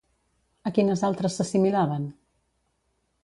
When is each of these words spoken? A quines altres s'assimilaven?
A 0.69 0.71
quines 0.77 1.03
altres 1.09 1.37
s'assimilaven? 1.39 2.09